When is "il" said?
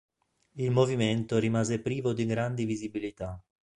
0.53-0.71